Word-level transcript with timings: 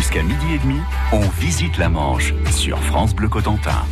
Jusqu'à 0.00 0.22
midi 0.22 0.54
et 0.54 0.58
demi, 0.60 0.80
on 1.12 1.20
visite 1.40 1.76
la 1.76 1.90
Manche 1.90 2.32
sur 2.50 2.82
France 2.84 3.14
Bleu 3.14 3.28
Cotentin. 3.28 3.84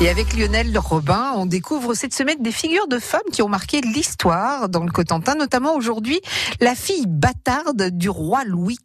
Et 0.00 0.08
avec 0.08 0.36
Lionel 0.36 0.76
Robin, 0.76 1.30
on 1.36 1.46
découvre 1.46 1.94
cette 1.94 2.12
semaine 2.12 2.42
des 2.42 2.50
figures 2.50 2.88
de 2.88 2.98
femmes 2.98 3.20
qui 3.30 3.42
ont 3.42 3.48
marqué 3.48 3.82
l'histoire 3.82 4.68
dans 4.68 4.82
le 4.82 4.90
Cotentin, 4.90 5.36
notamment 5.36 5.76
aujourd'hui 5.76 6.20
la 6.60 6.74
fille 6.74 7.06
bâtarde 7.06 7.90
du 7.90 8.10
roi 8.10 8.42
Louis 8.44 8.78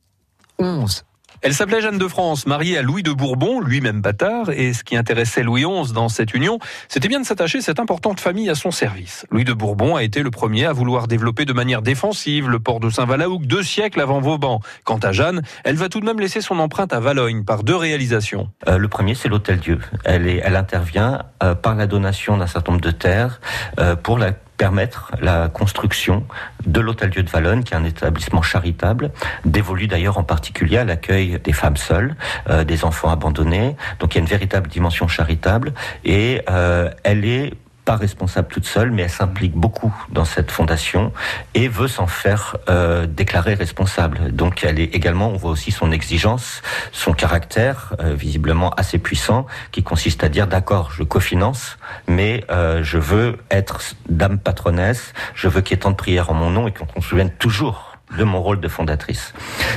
XI. 0.61 1.01
Elle 1.41 1.53
s'appelait 1.53 1.79
Jeanne 1.79 1.97
de 1.97 2.07
France, 2.07 2.45
mariée 2.45 2.77
à 2.77 2.81
Louis 2.81 3.01
de 3.01 3.11
Bourbon, 3.11 3.61
lui-même 3.61 4.01
bâtard, 4.01 4.49
et 4.49 4.73
ce 4.73 4.83
qui 4.83 4.97
intéressait 4.97 5.41
Louis 5.41 5.63
XI 5.63 5.93
dans 5.93 6.09
cette 6.09 6.33
union, 6.33 6.59
c'était 6.89 7.07
bien 7.07 7.21
de 7.21 7.25
s'attacher 7.25 7.61
cette 7.61 7.79
importante 7.79 8.19
famille 8.19 8.49
à 8.49 8.55
son 8.55 8.71
service. 8.71 9.25
Louis 9.31 9.45
de 9.45 9.53
Bourbon 9.53 9.95
a 9.95 10.03
été 10.03 10.21
le 10.21 10.31
premier 10.31 10.65
à 10.65 10.73
vouloir 10.73 11.07
développer 11.07 11.45
de 11.45 11.53
manière 11.53 11.81
défensive 11.81 12.49
le 12.49 12.59
port 12.59 12.81
de 12.81 12.89
Saint-Valaouc 12.89 13.45
deux 13.45 13.63
siècles 13.63 14.01
avant 14.01 14.19
Vauban. 14.19 14.59
Quant 14.83 14.97
à 14.97 15.13
Jeanne, 15.13 15.41
elle 15.63 15.75
va 15.75 15.87
tout 15.87 16.01
de 16.01 16.05
même 16.05 16.19
laisser 16.19 16.41
son 16.41 16.59
empreinte 16.59 16.91
à 16.91 16.99
Valogne 16.99 17.45
par 17.45 17.63
deux 17.63 17.75
réalisations. 17.75 18.49
Euh, 18.67 18.77
le 18.77 18.87
premier, 18.89 19.15
c'est 19.15 19.29
l'Hôtel-Dieu. 19.29 19.79
Elle, 20.03 20.27
elle 20.27 20.55
intervient 20.57 21.23
euh, 21.41 21.55
par 21.55 21.75
la 21.75 21.87
donation 21.87 22.37
d'un 22.37 22.47
certain 22.47 22.73
nombre 22.73 22.83
de 22.83 22.91
terres 22.91 23.39
euh, 23.79 23.95
pour 23.95 24.17
la 24.17 24.33
permettre 24.59 25.13
la 25.21 25.47
construction 25.47 26.25
de 26.67 26.81
l'Hôtel-Dieu 26.81 27.23
de 27.23 27.29
Valonne, 27.29 27.63
qui 27.63 27.73
est 27.73 27.77
un 27.77 27.85
établissement 27.85 28.41
charitable, 28.41 29.09
dévolu 29.45 29.87
d'ailleurs 29.87 30.17
en 30.17 30.23
particulier 30.23 30.77
à 30.77 30.83
l'accueil 30.83 31.39
des 31.41 31.53
femmes 31.53 31.77
seules, 31.77 32.15
euh, 32.49 32.65
des 32.65 32.83
enfants 32.83 33.09
abandonnés. 33.09 33.77
Donc 33.99 34.13
il 34.13 34.17
y 34.17 34.19
a 34.19 34.21
une 34.21 34.27
véritable 34.27 34.69
dimension 34.69 35.07
charitable 35.07 35.73
et 36.03 36.41
euh, 36.49 36.91
elle 37.03 37.23
est 37.23 37.53
pas 37.89 37.95
responsable 37.95 38.49
toute 38.49 38.67
seule, 38.67 38.91
mais 38.91 39.01
elle 39.01 39.09
s'implique 39.09 39.55
beaucoup 39.55 39.91
dans 40.11 40.23
cette 40.23 40.51
fondation 40.51 41.11
et 41.55 41.67
veut 41.67 41.87
s'en 41.87 42.05
faire 42.05 42.55
euh, 42.69 43.07
déclarer 43.07 43.55
responsable. 43.55 44.31
Donc 44.31 44.63
elle 44.63 44.79
est 44.79 44.93
également, 44.93 45.29
on 45.29 45.37
voit 45.37 45.49
aussi 45.49 45.71
son 45.71 45.91
exigence, 45.91 46.61
son 46.91 47.13
caractère 47.13 47.95
euh, 47.99 48.13
visiblement 48.13 48.69
assez 48.77 48.99
puissant, 48.99 49.47
qui 49.71 49.81
consiste 49.81 50.23
à 50.23 50.29
dire 50.29 50.45
d'accord, 50.45 50.91
je 50.91 51.01
cofinance, 51.01 51.79
mais 52.07 52.45
euh, 52.51 52.83
je 52.83 52.99
veux 52.99 53.39
être 53.49 53.81
dame 54.07 54.37
patronesse, 54.37 55.13
je 55.33 55.47
veux 55.47 55.61
qu'il 55.61 55.75
y 55.75 55.79
ait 55.79 55.81
tant 55.81 55.89
de 55.89 55.95
prières 55.95 56.29
en 56.29 56.35
mon 56.35 56.51
nom 56.51 56.67
et 56.67 56.71
qu'on 56.71 57.01
se 57.01 57.09
souvienne 57.09 57.31
toujours 57.39 57.88
de 58.17 58.23
mon 58.23 58.41
rôle 58.41 58.59
de 58.59 58.67
fondatrice. 58.67 59.33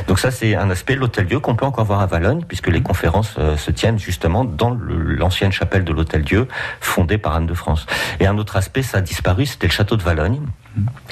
Donc 0.08 0.18
ça, 0.18 0.30
c'est 0.30 0.54
un 0.54 0.70
aspect 0.70 0.94
l'Hôtel-Dieu 0.94 1.40
qu'on 1.40 1.54
peut 1.54 1.66
encore 1.66 1.84
voir 1.84 2.00
à 2.00 2.06
Valogne, 2.06 2.42
puisque 2.46 2.68
les 2.68 2.82
conférences 2.82 3.34
euh, 3.38 3.56
se 3.56 3.70
tiennent 3.70 3.98
justement 3.98 4.44
dans 4.44 4.70
l'ancienne 4.70 5.52
chapelle 5.52 5.84
de 5.84 5.92
l'Hôtel-Dieu, 5.92 6.48
fondée 6.80 7.18
par 7.18 7.34
Anne 7.34 7.46
de 7.46 7.54
France. 7.54 7.86
Et 8.20 8.26
un 8.26 8.38
autre 8.38 8.56
aspect, 8.56 8.82
ça 8.82 8.98
a 8.98 9.00
disparu, 9.00 9.46
c'était 9.46 9.66
le 9.66 9.72
château 9.72 9.96
de 9.96 10.02
Valogne, 10.02 10.40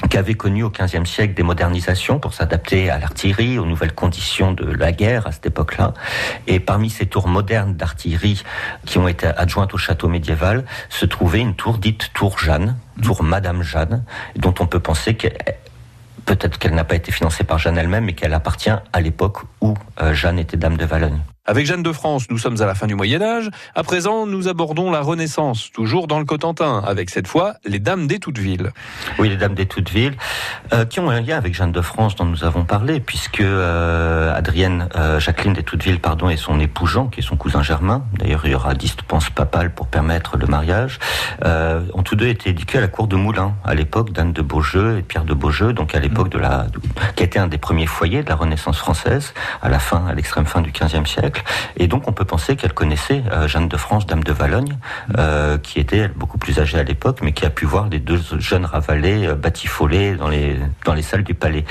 qui 0.09 0.17
avait 0.17 0.33
connu 0.33 0.63
au 0.63 0.69
XVe 0.69 1.05
siècle 1.05 1.33
des 1.33 1.43
modernisations 1.43 2.19
pour 2.19 2.33
s'adapter 2.33 2.89
à 2.89 2.97
l'artillerie, 2.97 3.59
aux 3.59 3.65
nouvelles 3.65 3.93
conditions 3.93 4.51
de 4.51 4.65
la 4.65 4.91
guerre 4.91 5.27
à 5.27 5.31
cette 5.31 5.45
époque-là. 5.45 5.93
Et 6.47 6.59
parmi 6.59 6.89
ces 6.89 7.05
tours 7.05 7.27
modernes 7.27 7.75
d'artillerie 7.75 8.43
qui 8.85 8.97
ont 8.97 9.07
été 9.07 9.27
adjointes 9.27 9.73
au 9.73 9.77
château 9.77 10.07
médiéval, 10.07 10.65
se 10.89 11.05
trouvait 11.05 11.39
une 11.39 11.55
tour 11.55 11.77
dite 11.77 12.11
Tour 12.13 12.39
Jeanne, 12.39 12.77
tour 13.01 13.23
Madame 13.23 13.61
Jeanne, 13.61 14.03
dont 14.35 14.53
on 14.59 14.65
peut 14.65 14.79
penser 14.79 15.13
qu'elle 15.15 15.37
peut-être 16.25 16.57
qu'elle 16.57 16.73
n'a 16.73 16.83
pas 16.83 16.95
été 16.95 17.11
financée 17.11 17.43
par 17.43 17.57
Jeanne 17.57 17.77
elle-même, 17.77 18.05
mais 18.05 18.13
qu'elle 18.13 18.33
appartient 18.33 18.69
à 18.69 19.01
l'époque 19.01 19.39
où 19.61 19.75
euh, 20.01 20.13
Jeanne 20.13 20.39
était 20.39 20.57
dame 20.57 20.77
de 20.77 20.85
Valogne. 20.85 21.19
Avec 21.47 21.65
Jeanne 21.65 21.81
de 21.81 21.91
France, 21.91 22.27
nous 22.29 22.37
sommes 22.37 22.61
à 22.61 22.67
la 22.67 22.75
fin 22.75 22.85
du 22.85 22.93
Moyen 22.93 23.19
Âge. 23.19 23.49
À 23.73 23.81
présent, 23.81 24.27
nous 24.27 24.47
abordons 24.47 24.91
la 24.91 25.01
Renaissance, 25.01 25.71
toujours 25.71 26.05
dans 26.05 26.19
le 26.19 26.25
Cotentin, 26.25 26.83
avec 26.85 27.09
cette 27.09 27.27
fois 27.27 27.55
les 27.65 27.79
Dames 27.79 28.05
des 28.05 28.19
Toutes-Villes. 28.19 28.71
Oui, 29.17 29.27
les 29.27 29.37
Dames 29.37 29.55
des 29.55 29.65
Toutes-Villes, 29.65 30.13
euh, 30.71 30.85
qui 30.85 30.99
ont 30.99 31.09
un 31.09 31.19
lien 31.19 31.37
avec 31.37 31.55
Jeanne 31.55 31.71
de 31.71 31.81
France 31.81 32.15
dont 32.15 32.25
nous 32.25 32.43
avons 32.43 32.63
parlé, 32.63 32.99
puisque 32.99 33.41
euh, 33.41 34.31
Adrienne, 34.35 34.87
euh, 34.95 35.19
Jacqueline 35.19 35.53
des 35.53 35.63
Toutes-Villes, 35.63 35.99
pardon, 35.99 36.29
et 36.29 36.37
son 36.37 36.59
époux 36.59 36.85
Jean, 36.85 37.07
qui 37.07 37.21
est 37.21 37.23
son 37.23 37.37
cousin 37.37 37.63
germain, 37.63 38.05
d'ailleurs 38.19 38.41
il 38.45 38.51
y 38.51 38.55
aura 38.55 38.75
dispense 38.75 39.31
papale 39.31 39.73
pour 39.73 39.87
permettre 39.87 40.37
le 40.37 40.45
mariage, 40.45 40.99
ont 41.43 42.03
tous 42.03 42.15
deux 42.15 42.27
été 42.27 42.51
éduqués 42.51 42.77
à 42.77 42.81
la 42.81 42.87
cour 42.87 43.07
de 43.07 43.15
Moulins, 43.15 43.55
à 43.65 43.73
l'époque 43.73 44.11
d'Anne 44.11 44.31
de 44.31 44.43
Beaujeu 44.43 44.99
et 44.99 45.01
Pierre 45.01 45.25
de 45.25 45.33
Beaujeu, 45.33 45.73
donc 45.73 45.95
à 45.95 45.99
l'époque 45.99 46.29
de 46.29 46.37
la, 46.37 46.67
qui 47.15 47.23
était 47.23 47.39
un 47.39 47.47
des 47.47 47.57
premiers 47.57 47.87
foyers 47.87 48.21
de 48.21 48.29
la 48.29 48.35
Renaissance 48.35 48.77
française, 48.77 49.33
à 49.63 49.69
la 49.69 49.79
fin, 49.79 50.05
à 50.05 50.13
l'extrême 50.13 50.45
fin 50.45 50.61
du 50.61 50.71
XVe 50.71 51.07
siècle. 51.07 51.40
Et 51.77 51.87
donc 51.87 52.07
on 52.07 52.13
peut 52.13 52.25
penser 52.25 52.55
qu'elle 52.55 52.73
connaissait 52.73 53.23
euh, 53.31 53.47
Jeanne 53.47 53.67
de 53.67 53.77
France, 53.77 54.05
dame 54.05 54.23
de 54.23 54.31
Valogne, 54.31 54.77
euh, 55.17 55.57
qui 55.57 55.79
était 55.79 56.07
beaucoup 56.07 56.37
plus 56.37 56.59
âgée 56.59 56.77
à 56.77 56.83
l'époque, 56.83 57.19
mais 57.21 57.33
qui 57.33 57.45
a 57.45 57.49
pu 57.49 57.65
voir 57.65 57.87
les 57.89 57.99
deux 57.99 58.19
jeunes 58.39 58.65
ravalés 58.65 59.27
euh, 59.27 59.35
batifolés 59.35 60.15
dans 60.15 60.27
les, 60.27 60.57
dans 60.85 60.93
les 60.93 61.01
salles 61.01 61.23
du 61.23 61.33
palais. 61.33 61.65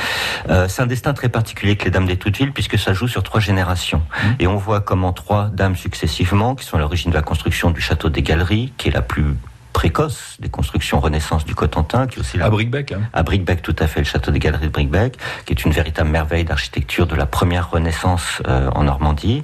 C'est 0.68 0.82
un 0.82 0.86
destin 0.86 1.12
très 1.12 1.28
particulier 1.28 1.76
que 1.76 1.84
les 1.84 1.90
dames 1.90 2.06
des 2.06 2.16
Toutes-Villes, 2.16 2.52
puisque 2.52 2.78
ça 2.78 2.92
joue 2.92 3.08
sur 3.08 3.22
trois 3.22 3.40
générations. 3.40 4.02
Et 4.38 4.46
on 4.46 4.56
voit 4.56 4.80
comment 4.80 5.12
trois 5.12 5.48
dames 5.48 5.76
successivement, 5.76 6.54
qui 6.54 6.64
sont 6.64 6.76
à 6.76 6.80
l'origine 6.80 7.10
de 7.10 7.16
la 7.16 7.22
construction 7.22 7.70
du 7.70 7.80
château 7.80 8.08
des 8.08 8.22
Galeries, 8.22 8.72
qui 8.76 8.88
est 8.88 8.92
la 8.92 9.02
plus 9.02 9.36
précoce 9.72 10.36
des 10.40 10.48
constructions 10.48 11.00
Renaissance 11.00 11.44
du 11.44 11.54
Cotentin, 11.54 12.06
qui 12.06 12.16
est 12.16 12.20
aussi. 12.20 12.40
À 12.40 12.50
Bricbec. 12.50 12.92
Hein. 12.92 13.02
À 13.12 13.22
Bricbec, 13.22 13.62
tout 13.62 13.76
à 13.78 13.86
fait, 13.86 14.00
le 14.00 14.06
château 14.06 14.30
des 14.30 14.38
Galeries 14.38 14.66
de 14.66 14.72
Bricbec, 14.72 15.16
qui 15.46 15.52
est 15.52 15.64
une 15.64 15.72
véritable 15.72 16.10
merveille 16.10 16.44
d'architecture 16.44 17.06
de 17.06 17.14
la 17.14 17.26
première 17.26 17.70
Renaissance 17.70 18.42
euh, 18.46 18.70
en 18.74 18.84
Normandie, 18.84 19.42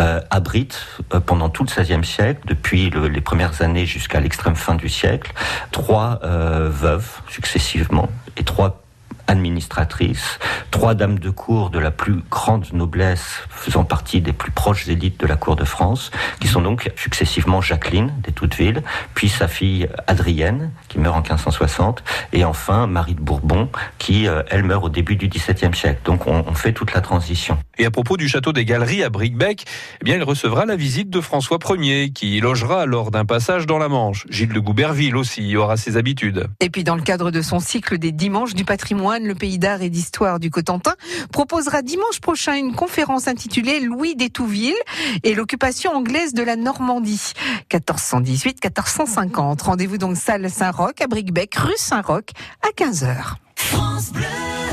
euh, 0.00 0.20
abrite 0.30 0.86
euh, 1.12 1.20
pendant 1.20 1.48
tout 1.48 1.64
le 1.64 1.82
XVIe 1.82 2.04
siècle, 2.04 2.40
depuis 2.46 2.90
le, 2.90 3.08
les 3.08 3.20
premières 3.20 3.62
années 3.62 3.86
jusqu'à 3.86 4.20
l'extrême 4.20 4.56
fin 4.56 4.74
du 4.74 4.88
siècle, 4.88 5.32
trois 5.70 6.20
euh, 6.24 6.68
veuves 6.70 7.20
successivement 7.28 8.08
et 8.36 8.44
trois 8.44 8.83
administratrices, 9.26 10.38
trois 10.70 10.94
dames 10.94 11.18
de 11.18 11.30
cour 11.30 11.70
de 11.70 11.78
la 11.78 11.90
plus 11.90 12.22
grande 12.30 12.72
noblesse, 12.72 13.42
faisant 13.48 13.84
partie 13.84 14.20
des 14.20 14.32
plus 14.32 14.50
proches 14.50 14.88
élites 14.88 15.20
de 15.20 15.26
la 15.26 15.36
cour 15.36 15.56
de 15.56 15.64
France, 15.64 16.10
qui 16.40 16.48
sont 16.48 16.62
donc 16.62 16.90
successivement 16.96 17.60
Jacqueline 17.60 18.12
des 18.22 18.32
Toutes-Villes, 18.32 18.82
puis 19.14 19.28
sa 19.28 19.48
fille 19.48 19.88
Adrienne, 20.06 20.70
qui 20.88 20.98
meurt 20.98 21.16
en 21.16 21.20
1560, 21.20 22.02
et 22.32 22.44
enfin 22.44 22.86
Marie 22.86 23.14
de 23.14 23.20
Bourbon, 23.20 23.68
qui, 23.98 24.26
euh, 24.28 24.42
elle, 24.50 24.64
meurt 24.64 24.84
au 24.84 24.88
début 24.88 25.16
du 25.16 25.28
XVIIe 25.28 25.74
siècle. 25.74 26.00
Donc 26.04 26.26
on, 26.26 26.44
on, 26.46 26.54
fait 26.54 26.72
toute 26.72 26.94
la 26.94 27.00
transition. 27.00 27.58
Et 27.78 27.86
à 27.86 27.90
propos 27.90 28.16
du 28.16 28.28
château 28.28 28.52
des 28.52 28.64
Galeries 28.64 29.02
à 29.02 29.10
Bricbec, 29.10 29.64
eh 30.00 30.04
bien, 30.04 30.16
il 30.16 30.22
recevra 30.22 30.66
la 30.66 30.76
visite 30.76 31.10
de 31.10 31.20
François 31.20 31.58
Ier, 31.76 32.10
qui 32.10 32.36
y 32.36 32.40
logera 32.40 32.86
lors 32.86 33.10
d'un 33.10 33.24
passage 33.24 33.66
dans 33.66 33.78
la 33.78 33.88
Manche. 33.88 34.26
Gilles 34.28 34.52
de 34.52 34.60
Gouberville 34.60 35.16
aussi 35.16 35.42
y 35.42 35.56
aura 35.56 35.76
ses 35.76 35.96
habitudes. 35.96 36.48
Et 36.60 36.70
puis 36.70 36.84
dans 36.84 36.96
le 36.96 37.02
cadre 37.02 37.30
de 37.30 37.42
son 37.42 37.60
cycle 37.60 37.98
des 37.98 38.12
dimanches 38.12 38.54
du 38.54 38.64
patrimoine, 38.64 39.13
le 39.22 39.34
pays 39.34 39.58
d'art 39.58 39.82
et 39.82 39.90
d'histoire 39.90 40.40
du 40.40 40.50
Cotentin 40.50 40.94
proposera 41.30 41.82
dimanche 41.82 42.20
prochain 42.20 42.56
une 42.56 42.74
conférence 42.74 43.28
intitulée 43.28 43.80
Louis 43.80 44.16
d'Étouville 44.16 44.74
et 45.22 45.34
l'occupation 45.34 45.92
anglaise 45.92 46.34
de 46.34 46.42
la 46.42 46.56
Normandie 46.56 47.32
1418-1450. 47.72 49.62
Rendez-vous 49.62 49.98
donc 49.98 50.16
salle 50.16 50.50
Saint-Roch 50.50 51.00
à 51.00 51.06
Bricbec, 51.06 51.54
rue 51.54 51.76
Saint-Roch 51.76 52.30
à 52.62 52.68
15h. 52.70 53.34
France 53.56 54.12
Bleu. 54.12 54.63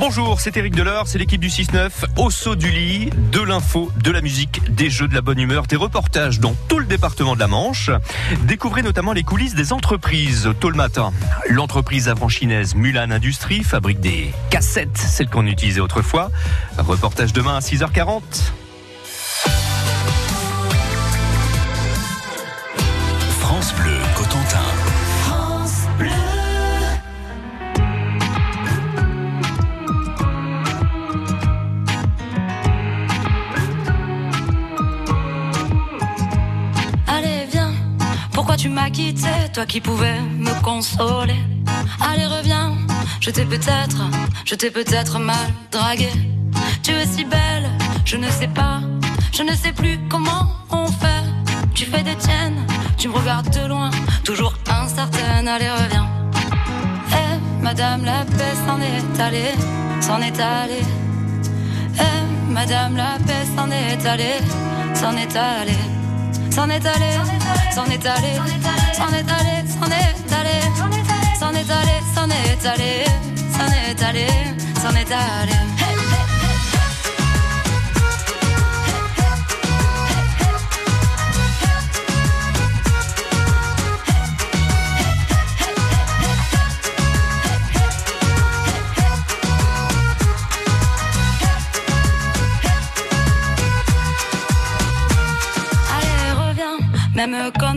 Bonjour, 0.00 0.40
c'est 0.40 0.56
Eric 0.56 0.74
Delors, 0.74 1.06
c'est 1.08 1.18
l'équipe 1.18 1.42
du 1.42 1.48
6-9, 1.48 1.90
au 2.16 2.30
saut 2.30 2.56
du 2.56 2.70
lit, 2.70 3.10
de 3.32 3.42
l'info, 3.42 3.92
de 4.02 4.10
la 4.10 4.22
musique, 4.22 4.62
des 4.74 4.88
jeux, 4.88 5.06
de 5.06 5.14
la 5.14 5.20
bonne 5.20 5.38
humeur, 5.38 5.66
des 5.66 5.76
reportages 5.76 6.40
dans 6.40 6.54
tout 6.68 6.78
le 6.78 6.86
département 6.86 7.34
de 7.34 7.40
la 7.40 7.48
Manche. 7.48 7.90
Découvrez 8.44 8.80
notamment 8.80 9.12
les 9.12 9.24
coulisses 9.24 9.54
des 9.54 9.74
entreprises 9.74 10.48
tôt 10.58 10.70
le 10.70 10.76
matin. 10.76 11.12
L'entreprise 11.50 12.08
avranchinaise 12.08 12.74
Mulan 12.74 13.10
Industrie 13.10 13.62
fabrique 13.62 14.00
des 14.00 14.32
cassettes, 14.48 14.96
celles 14.96 15.28
qu'on 15.28 15.46
utilisait 15.46 15.82
autrefois. 15.82 16.30
Reportage 16.78 17.34
demain 17.34 17.56
à 17.56 17.60
6h40. 17.60 18.22
Toi 39.52 39.66
qui 39.66 39.80
pouvais 39.80 40.20
me 40.20 40.62
consoler 40.62 41.36
Allez, 42.00 42.26
reviens, 42.26 42.76
je 43.20 43.30
t'ai 43.30 43.44
peut-être, 43.44 44.02
je 44.44 44.54
t'ai 44.54 44.70
peut-être 44.70 45.18
mal 45.18 45.48
dragué. 45.70 46.10
Tu 46.82 46.92
es 46.92 47.06
si 47.06 47.24
belle, 47.24 47.68
je 48.04 48.16
ne 48.16 48.28
sais 48.30 48.48
pas, 48.48 48.80
je 49.32 49.42
ne 49.42 49.54
sais 49.54 49.72
plus 49.72 49.98
comment 50.08 50.46
on 50.70 50.86
fait. 50.86 51.24
Tu 51.74 51.84
fais 51.84 52.02
des 52.02 52.16
tiennes, 52.16 52.66
tu 52.96 53.08
me 53.08 53.14
regardes 53.14 53.50
de 53.50 53.66
loin, 53.66 53.90
toujours 54.24 54.54
incertaine. 54.68 55.48
Allez, 55.48 55.70
reviens. 55.70 56.08
Eh, 57.12 57.62
madame 57.62 58.04
la 58.04 58.24
paix 58.24 58.54
s'en 58.66 58.80
est 58.80 59.20
allée, 59.20 59.54
s'en 60.00 60.20
est 60.20 60.40
allée. 60.40 60.84
Eh, 61.98 62.52
madame 62.52 62.96
la 62.96 63.18
paix 63.26 63.46
s'en 63.56 63.70
est 63.70 64.06
allée, 64.06 64.40
s'en 64.94 65.16
est 65.16 65.36
allée. 65.36 65.99
S'en 66.50 66.68
est 66.68 66.84
allé, 66.84 67.10
s'en 67.74 67.86
est 67.86 68.06
allé, 68.06 68.34
s'en 68.92 69.12
est 69.12 69.30
allé, 69.30 69.64
s'en 69.72 69.90
est 69.90 70.10
allé, 70.30 70.60
s'en 71.38 71.52
est 71.52 71.70
allé, 71.70 71.96
s'en 72.14 72.28
est 72.30 72.66
allé, 72.66 73.04
s'en 73.56 73.72
est 73.72 74.02
allé, 74.02 74.26
s'en 74.82 74.94
est 74.94 75.12
allé. 75.12 75.79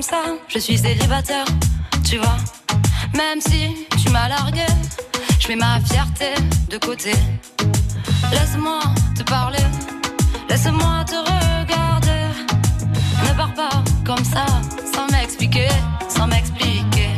Ça, 0.03 0.23
je 0.49 0.59
suis 0.59 0.77
célibataire, 0.77 1.45
tu 2.03 2.17
vois. 2.17 2.37
Même 3.15 3.39
si 3.39 3.87
tu 4.01 4.09
m'as 4.09 4.27
largué, 4.27 4.65
je 5.39 5.47
mets 5.47 5.55
ma 5.55 5.79
fierté 5.79 6.33
de 6.69 6.77
côté. 6.77 7.13
Laisse-moi 8.31 8.81
te 9.17 9.23
parler, 9.23 9.65
laisse-moi 10.49 11.05
te 11.05 11.15
regarder. 11.15 12.25
Ne 13.23 13.33
pars 13.37 13.53
pas 13.53 13.83
comme 14.05 14.25
ça, 14.25 14.45
sans 14.93 15.07
m'expliquer, 15.07 15.69
sans 16.09 16.27
m'expliquer. 16.27 17.09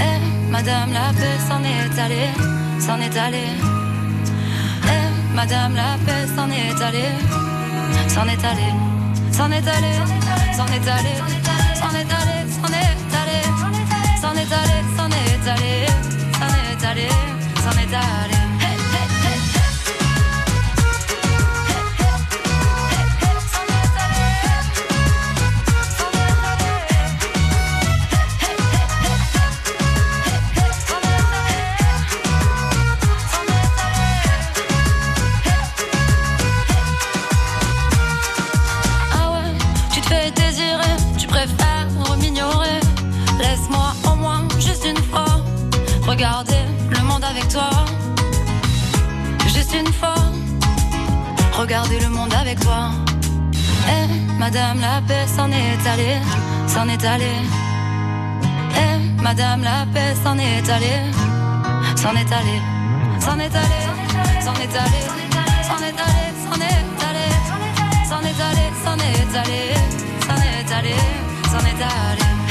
Eh, 0.00 0.50
Madame 0.50 0.90
la 0.92 1.12
paix 1.12 1.38
s'en 1.48 1.62
est 1.62 2.00
allée, 2.00 2.30
s'en 2.80 2.98
est 2.98 3.16
allée. 3.16 3.52
Eh, 4.84 5.34
Madame 5.34 5.74
la 5.74 5.98
paix 6.06 6.26
s'en 6.34 6.48
est 6.50 6.82
allée, 6.82 7.12
s'en 8.08 8.26
est 8.26 8.44
allée, 8.44 8.74
s'en 9.32 9.50
est 9.50 9.68
allée, 9.68 9.98
s'en 10.56 10.66
est 10.66 10.88
allée, 10.88 11.43
regarder 46.24 46.64
le 46.90 47.02
monde 47.02 47.22
avec 47.22 47.46
toi. 47.48 47.68
Juste 49.54 49.74
une 49.74 49.92
fois, 49.92 50.14
regarder 51.52 52.00
le 52.00 52.08
monde 52.08 52.32
avec 52.32 52.58
toi. 52.60 52.92
Eh, 53.88 54.06
Madame 54.38 54.80
la 54.80 55.02
paix 55.06 55.26
s'en 55.26 55.50
est 55.50 55.86
allée, 55.92 56.18
s'en 56.66 56.88
est 56.88 57.04
allée. 57.04 57.40
Eh, 58.74 59.22
Madame 59.22 59.62
la 59.64 59.84
paix 59.92 60.14
s'en 60.22 60.38
est 60.38 60.66
allée, 60.76 61.02
s'en 61.96 62.14
est 62.14 62.32
allée, 62.38 62.62
s'en 63.20 63.38
est 63.38 63.54
allée, 63.62 63.84
s'en 64.44 64.54
est 64.64 64.76
allée, 64.80 65.04
s'en 65.66 65.78
est 65.84 65.98
allée, 66.06 66.30
s'en 66.42 66.58
est 66.58 66.80
allée, 66.88 67.10
s'en 68.08 68.22
est 68.28 68.40
allée, 68.48 68.70
s'en 68.82 68.96
est 68.96 69.36
allée, 69.40 69.74
s'en 70.26 70.40
est 70.40 70.72
allée, 70.72 71.02
s'en 71.52 71.66
est 71.70 71.82
allée. 71.82 72.43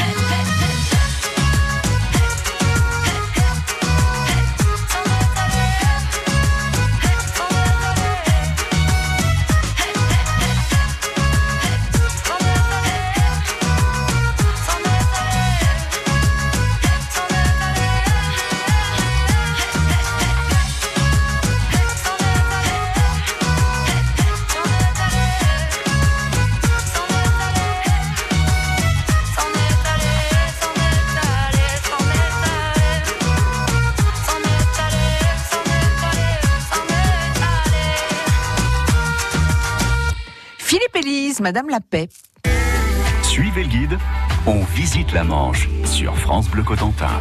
Madame 41.43 41.67
la 41.67 41.81
paix. 41.81 42.07
Suivez 43.21 43.63
le 43.63 43.69
guide, 43.69 43.97
on 44.47 44.63
visite 44.63 45.11
la 45.11 45.25
Manche 45.25 45.67
sur 45.83 46.17
France 46.17 46.49
Bleu 46.49 46.63
Cotentin. 46.63 47.19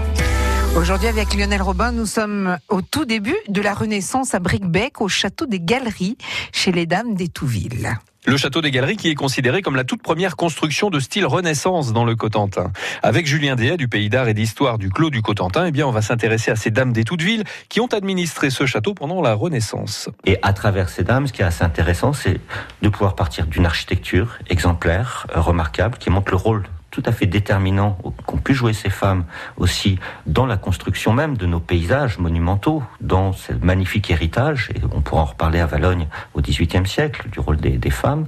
Aujourd'hui, 0.76 1.08
avec 1.08 1.34
Lionel 1.34 1.60
Robin, 1.60 1.90
nous 1.90 2.06
sommes 2.06 2.56
au 2.69 2.82
tout 2.82 3.04
début 3.04 3.36
de 3.48 3.60
la 3.60 3.74
Renaissance 3.74 4.32
à 4.32 4.38
Bricbec, 4.38 5.00
au 5.00 5.08
château 5.08 5.46
des 5.46 5.58
Galeries, 5.58 6.16
chez 6.52 6.70
les 6.70 6.86
Dames 6.86 7.16
d'Étouville. 7.16 7.98
Le 8.24 8.36
château 8.36 8.60
des 8.60 8.70
Galeries 8.70 8.96
qui 8.96 9.10
est 9.10 9.16
considéré 9.16 9.62
comme 9.62 9.74
la 9.74 9.82
toute 9.82 10.00
première 10.00 10.36
construction 10.36 10.90
de 10.90 11.00
style 11.00 11.26
Renaissance 11.26 11.92
dans 11.92 12.04
le 12.04 12.14
Cotentin. 12.14 12.70
Avec 13.02 13.26
Julien 13.26 13.56
Déa 13.56 13.76
du 13.76 13.88
Pays 13.88 14.08
d'Art 14.08 14.28
et 14.28 14.34
d'Histoire 14.34 14.78
du 14.78 14.90
Clos 14.90 15.10
du 15.10 15.22
Cotentin, 15.22 15.66
eh 15.66 15.72
bien, 15.72 15.88
on 15.88 15.90
va 15.90 16.02
s'intéresser 16.02 16.52
à 16.52 16.56
ces 16.56 16.70
dames 16.70 16.92
des 16.92 17.02
Toutes-Villes 17.02 17.42
qui 17.69 17.80
ont 17.80 17.86
administré 17.86 18.50
ce 18.50 18.64
château 18.64 18.94
pendant 18.94 19.22
la 19.22 19.34
Renaissance. 19.34 20.08
Et 20.24 20.38
à 20.42 20.52
travers 20.52 20.88
ces 20.88 21.02
dames, 21.02 21.26
ce 21.26 21.32
qui 21.32 21.42
est 21.42 21.44
assez 21.44 21.64
intéressant, 21.64 22.12
c'est 22.12 22.38
de 22.80 22.88
pouvoir 22.88 23.16
partir 23.16 23.46
d'une 23.48 23.66
architecture 23.66 24.38
exemplaire, 24.48 25.26
euh, 25.34 25.40
remarquable, 25.40 25.98
qui 25.98 26.08
montre 26.08 26.30
le 26.30 26.36
rôle 26.36 26.62
tout 26.93 27.03
à 27.06 27.11
fait 27.11 27.27
déterminant 27.27 27.99
qu'ont 28.27 28.37
pu 28.37 28.55
jouer 28.55 28.75
ces 28.75 28.91
femmes 28.91 29.25
aussi 29.56 29.99
dans 30.27 30.47
la 30.47 30.59
construction 30.59 31.12
même 31.12 31.37
de 31.37 31.47
nos 31.47 31.59
paysages 31.59 32.19
monumentaux, 32.19 32.83
dans 33.00 33.33
ce 33.33 33.53
magnifique 33.55 34.11
héritage, 34.11 34.71
et 34.75 34.81
on 34.94 35.00
pourra 35.00 35.23
en 35.23 35.25
reparler 35.25 35.59
à 35.59 35.67
Valogne 35.67 36.06
au 36.35 36.43
XVIIIe 36.43 36.87
siècle, 36.87 37.29
du 37.31 37.41
rôle 37.41 37.56
des, 37.56 37.79
des 37.79 37.91
femmes. 37.91 38.27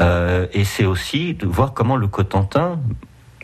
Euh, 0.00 0.46
et 0.52 0.64
c'est 0.64 0.84
aussi 0.84 1.34
de 1.34 1.46
voir 1.46 1.72
comment 1.72 1.96
le 1.96 2.06
Cotentin, 2.06 2.78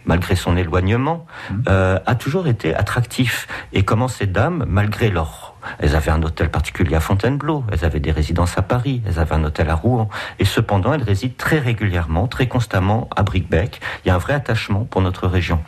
malgré 0.04 0.36
son 0.36 0.56
éloignement, 0.58 1.26
euh, 1.68 1.98
a 2.04 2.14
toujours 2.14 2.46
été 2.46 2.74
attractif. 2.74 3.48
Et 3.72 3.82
comment 3.82 4.08
ces 4.08 4.26
dames, 4.26 4.64
malgré 4.68 5.08
leur... 5.08 5.49
Elles 5.78 5.96
avaient 5.96 6.10
un 6.10 6.22
hôtel 6.22 6.50
particulier 6.50 6.96
à 6.96 7.00
Fontainebleau, 7.00 7.64
elles 7.70 7.84
avaient 7.84 8.00
des 8.00 8.10
résidences 8.10 8.56
à 8.58 8.62
Paris, 8.62 9.02
elles 9.06 9.18
avaient 9.18 9.34
un 9.34 9.44
hôtel 9.44 9.68
à 9.70 9.74
Rouen, 9.74 10.08
et 10.38 10.44
cependant 10.44 10.92
elles 10.92 11.02
résident 11.02 11.34
très 11.36 11.58
régulièrement, 11.58 12.28
très 12.28 12.48
constamment 12.48 13.08
à 13.14 13.22
Bricbec. 13.22 13.80
Il 14.04 14.08
y 14.08 14.10
a 14.10 14.14
un 14.14 14.18
vrai 14.18 14.34
attachement 14.34 14.84
pour 14.84 15.02
notre 15.02 15.26
région. 15.26 15.60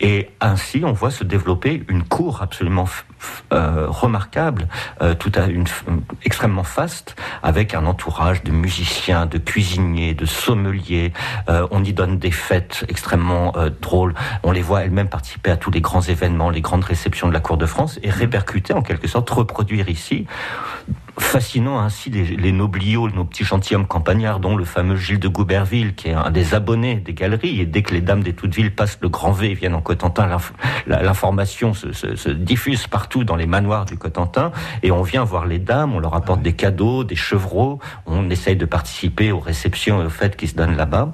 Et 0.00 0.30
ainsi, 0.40 0.82
on 0.84 0.92
voit 0.92 1.10
se 1.10 1.24
développer 1.24 1.84
une 1.88 2.02
cour 2.02 2.42
absolument 2.42 2.86
euh, 3.52 3.86
remarquable, 3.88 4.68
euh, 5.02 5.14
tout 5.14 5.32
à 5.34 5.46
une 5.46 5.66
extrêmement 6.24 6.64
faste, 6.64 7.16
avec 7.42 7.74
un 7.74 7.86
entourage 7.86 8.42
de 8.42 8.52
musiciens, 8.52 9.26
de 9.26 9.38
cuisiniers, 9.38 10.14
de 10.14 10.26
sommeliers. 10.26 11.12
Euh, 11.48 11.66
on 11.70 11.82
y 11.84 11.92
donne 11.92 12.18
des 12.18 12.30
fêtes 12.30 12.84
extrêmement 12.88 13.54
drôles. 13.80 14.14
On 14.42 14.52
les 14.52 14.62
voit 14.62 14.82
elles-mêmes 14.82 15.08
participer 15.08 15.50
à 15.50 15.56
tous 15.56 15.70
les 15.70 15.80
grands 15.80 16.02
événements, 16.02 16.50
les 16.50 16.60
grandes 16.60 16.84
réceptions 16.84 17.28
de 17.28 17.32
la 17.32 17.40
cour 17.40 17.56
de 17.56 17.66
France, 17.66 17.98
et 18.02 18.10
répercuter 18.10 18.72
en 18.72 18.82
quelque 18.82 19.08
sorte, 19.08 19.28
reproduire 19.30 19.88
ici 19.88 20.26
fascinant 21.20 21.78
ainsi 21.80 22.10
les, 22.10 22.52
nobliaux, 22.52 23.08
nos 23.10 23.24
petits 23.24 23.44
gentilshommes 23.44 23.86
campagnards, 23.86 24.40
dont 24.40 24.56
le 24.56 24.64
fameux 24.64 24.96
Gilles 24.96 25.18
de 25.18 25.28
Gouberville, 25.28 25.94
qui 25.94 26.08
est 26.08 26.12
un 26.14 26.30
des 26.30 26.54
abonnés 26.54 26.96
des 26.96 27.14
galeries. 27.14 27.60
Et 27.60 27.66
dès 27.66 27.82
que 27.82 27.92
les 27.94 28.00
dames 28.00 28.22
des 28.22 28.32
Toutes-Villes 28.32 28.74
passent 28.74 28.98
le 29.00 29.08
Grand 29.08 29.32
V 29.32 29.50
et 29.50 29.54
viennent 29.54 29.74
en 29.74 29.80
Cotentin, 29.80 30.28
l'information 30.86 31.74
se, 31.74 31.92
se- 31.92 32.16
se 32.16 32.28
diffuse 32.28 32.86
partout 32.86 33.24
dans 33.24 33.36
les 33.36 33.46
manoirs 33.46 33.84
du 33.84 33.96
Cotentin. 33.96 34.52
Et 34.82 34.90
on 34.90 35.02
vient 35.02 35.24
voir 35.24 35.46
les 35.46 35.58
dames, 35.58 35.94
on 35.94 35.98
leur 35.98 36.14
apporte 36.14 36.42
des 36.42 36.52
cadeaux, 36.52 37.04
des 37.04 37.16
chevreaux, 37.16 37.78
on 38.06 38.30
essaye 38.30 38.56
de 38.56 38.64
participer 38.66 39.32
aux 39.32 39.40
réceptions 39.40 40.02
et 40.02 40.06
aux 40.06 40.10
fêtes 40.10 40.36
qui 40.36 40.46
se 40.48 40.54
donnent 40.54 40.76
là-bas. 40.76 41.12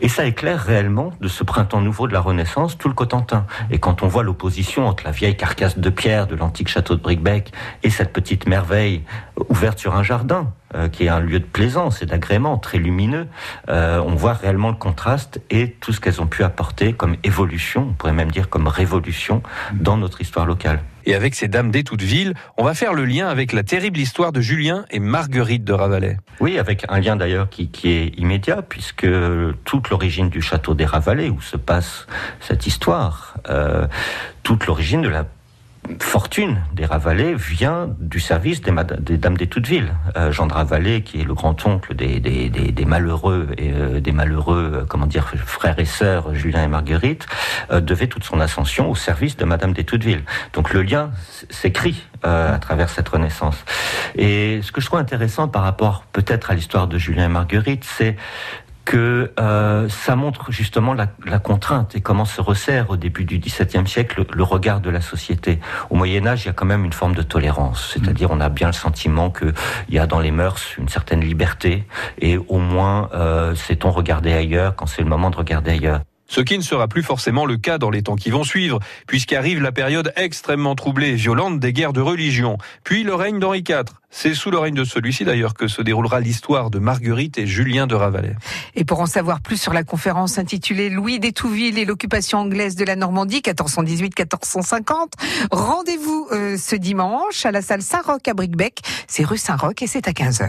Et 0.00 0.08
ça 0.08 0.24
éclaire 0.24 0.60
réellement 0.60 1.10
de 1.20 1.28
ce 1.28 1.44
printemps 1.44 1.80
nouveau 1.80 2.06
de 2.08 2.12
la 2.12 2.20
Renaissance 2.20 2.76
tout 2.78 2.88
le 2.88 2.94
Cotentin. 2.94 3.46
Et 3.70 3.78
quand 3.78 4.02
on 4.02 4.08
voit 4.08 4.22
l'opposition 4.22 4.86
entre 4.86 5.04
la 5.04 5.10
vieille 5.10 5.36
carcasse 5.36 5.78
de 5.78 5.90
pierre 5.90 6.26
de 6.26 6.34
l'antique 6.34 6.68
château 6.68 6.94
de 6.96 7.00
Bricbec 7.00 7.52
et 7.82 7.90
cette 7.90 8.12
petite 8.12 8.46
merveille 8.46 9.02
ouverte 9.48 9.78
sur 9.78 9.96
un 9.96 10.02
jardin, 10.02 10.52
euh, 10.74 10.88
qui 10.88 11.04
est 11.04 11.08
un 11.08 11.20
lieu 11.20 11.40
de 11.40 11.44
plaisance 11.44 12.02
et 12.02 12.06
d'agrément 12.06 12.58
très 12.58 12.78
lumineux, 12.78 13.26
euh, 13.68 14.00
on 14.04 14.14
voit 14.14 14.32
réellement 14.32 14.70
le 14.70 14.76
contraste 14.76 15.40
et 15.50 15.70
tout 15.80 15.92
ce 15.92 16.00
qu'elles 16.00 16.20
ont 16.20 16.26
pu 16.26 16.42
apporter 16.42 16.92
comme 16.92 17.16
évolution, 17.24 17.88
on 17.90 17.92
pourrait 17.92 18.12
même 18.12 18.30
dire 18.30 18.48
comme 18.48 18.68
révolution 18.68 19.42
dans 19.72 19.96
notre 19.96 20.20
histoire 20.20 20.46
locale. 20.46 20.80
Et 21.06 21.14
avec 21.14 21.34
ces 21.34 21.48
dames 21.48 21.70
des 21.70 21.84
Toutes-Villes, 21.84 22.34
on 22.56 22.64
va 22.64 22.72
faire 22.72 22.94
le 22.94 23.04
lien 23.04 23.28
avec 23.28 23.52
la 23.52 23.62
terrible 23.62 23.98
histoire 23.98 24.32
de 24.32 24.40
Julien 24.40 24.86
et 24.90 25.00
Marguerite 25.00 25.62
de 25.62 25.74
Ravalais. 25.74 26.16
Oui, 26.40 26.58
avec 26.58 26.86
un 26.88 26.98
lien 26.98 27.14
d'ailleurs 27.16 27.50
qui, 27.50 27.68
qui 27.68 27.90
est 27.90 28.18
immédiat, 28.18 28.62
puisque 28.62 29.06
toute 29.64 29.90
l'origine 29.90 30.30
du 30.30 30.40
château 30.40 30.72
des 30.74 30.86
Ravalais, 30.86 31.28
où 31.28 31.42
se 31.42 31.58
passe 31.58 32.06
cette 32.40 32.66
histoire, 32.66 33.36
euh, 33.50 33.86
toute 34.42 34.66
l'origine 34.66 35.02
de 35.02 35.08
la 35.08 35.24
fortune 36.00 36.62
des 36.72 36.86
Ravalais 36.86 37.34
vient 37.34 37.88
du 37.98 38.20
service 38.20 38.62
des, 38.62 39.18
dames 39.18 39.36
des 39.36 39.46
Toutes-Villes. 39.46 39.94
Euh, 40.16 40.32
Jean 40.32 40.46
de 40.46 40.52
Ravalais, 40.52 41.02
qui 41.02 41.20
est 41.20 41.24
le 41.24 41.34
grand-oncle 41.34 41.94
des, 41.94 42.84
malheureux, 42.86 43.48
et, 43.58 43.72
euh, 43.72 44.00
des 44.00 44.12
malheureux, 44.12 44.72
euh, 44.74 44.84
comment 44.88 45.06
dire, 45.06 45.32
frères 45.44 45.78
et 45.78 45.84
sœurs, 45.84 46.34
Julien 46.34 46.64
et 46.64 46.68
Marguerite, 46.68 47.26
euh, 47.70 47.80
devait 47.80 48.06
toute 48.06 48.24
son 48.24 48.40
ascension 48.40 48.90
au 48.90 48.94
service 48.94 49.36
de 49.36 49.44
Madame 49.44 49.72
des 49.72 49.84
Toutes-Villes. 49.84 50.24
Donc 50.52 50.72
le 50.72 50.82
lien 50.82 51.10
s'écrit 51.50 52.04
euh, 52.24 52.54
à 52.54 52.58
travers 52.58 52.88
cette 52.88 53.08
renaissance. 53.10 53.56
Et 54.16 54.60
ce 54.62 54.72
que 54.72 54.80
je 54.80 54.86
trouve 54.86 54.98
intéressant 54.98 55.46
par 55.46 55.62
rapport 55.62 56.04
peut-être 56.10 56.50
à 56.50 56.54
l'histoire 56.54 56.86
de 56.86 56.96
Julien 56.96 57.26
et 57.26 57.28
Marguerite, 57.28 57.84
c'est 57.84 58.16
que 58.84 59.32
euh, 59.40 59.88
ça 59.88 60.16
montre 60.16 60.52
justement 60.52 60.94
la, 60.94 61.08
la, 61.26 61.38
contrainte 61.38 61.96
et 61.96 62.00
comment 62.00 62.24
se 62.24 62.40
resserre 62.40 62.90
au 62.90 62.96
début 62.96 63.24
du 63.24 63.38
XVIIe 63.38 63.86
siècle 63.86 64.24
le, 64.30 64.42
regard 64.42 64.80
de 64.80 64.90
la 64.90 65.00
société. 65.00 65.58
Au 65.90 65.96
Moyen 65.96 66.26
Âge, 66.26 66.44
il 66.44 66.46
y 66.46 66.50
a 66.50 66.52
quand 66.52 66.66
même 66.66 66.84
une 66.84 66.92
forme 66.92 67.14
de 67.14 67.22
tolérance, 67.22 67.92
c'est-à-dire 67.94 68.30
on 68.30 68.40
a 68.40 68.48
bien 68.48 68.68
le 68.68 68.72
sentiment 68.72 69.30
qu'il 69.30 69.54
y 69.88 69.98
a 69.98 70.06
dans 70.06 70.20
les 70.20 70.30
mœurs 70.30 70.60
une 70.78 70.88
certaine 70.88 71.20
liberté 71.20 71.86
et 72.18 72.36
au 72.36 72.58
moins 72.58 73.08
euh, 73.14 73.54
sait-on 73.54 73.90
regarder 73.90 74.32
ailleurs 74.32 74.76
quand 74.76 74.86
c'est 74.86 75.02
le 75.02 75.08
moment 75.08 75.30
de 75.30 75.36
regarder 75.36 75.72
ailleurs. 75.72 76.00
Ce 76.26 76.40
qui 76.40 76.56
ne 76.56 76.62
sera 76.62 76.88
plus 76.88 77.02
forcément 77.02 77.44
le 77.46 77.56
cas 77.56 77.78
dans 77.78 77.90
les 77.90 78.02
temps 78.02 78.16
qui 78.16 78.30
vont 78.30 78.44
suivre, 78.44 78.80
puisqu'arrive 79.06 79.60
la 79.60 79.72
période 79.72 80.12
extrêmement 80.16 80.74
troublée 80.74 81.10
et 81.10 81.14
violente 81.14 81.60
des 81.60 81.72
guerres 81.72 81.92
de 81.92 82.00
religion, 82.00 82.58
puis 82.82 83.04
le 83.04 83.14
règne 83.14 83.38
d'Henri 83.38 83.64
IV. 83.68 83.84
C'est 84.16 84.34
sous 84.34 84.52
le 84.52 84.58
règne 84.58 84.74
de 84.74 84.84
celui-ci 84.84 85.24
d'ailleurs 85.24 85.54
que 85.54 85.66
se 85.66 85.82
déroulera 85.82 86.20
l'histoire 86.20 86.70
de 86.70 86.78
Marguerite 86.78 87.36
et 87.36 87.48
Julien 87.48 87.88
de 87.88 87.96
Ravalais. 87.96 88.36
Et 88.76 88.84
pour 88.84 89.00
en 89.00 89.06
savoir 89.06 89.40
plus 89.40 89.60
sur 89.60 89.72
la 89.72 89.82
conférence 89.82 90.38
intitulée 90.38 90.88
Louis 90.88 91.18
d'Étouville 91.18 91.78
et 91.78 91.84
l'occupation 91.84 92.38
anglaise 92.38 92.76
de 92.76 92.84
la 92.84 92.94
Normandie 92.94 93.40
1418-1450, 93.40 94.94
rendez-vous 95.50 96.28
euh, 96.30 96.56
ce 96.56 96.76
dimanche 96.76 97.44
à 97.44 97.50
la 97.50 97.60
salle 97.60 97.82
Saint-Roch 97.82 98.26
à 98.28 98.34
Bricbec. 98.34 98.82
C'est 99.08 99.24
rue 99.24 99.36
Saint-Roch 99.36 99.82
et 99.82 99.88
c'est 99.88 100.06
à 100.06 100.12
15h. 100.12 100.48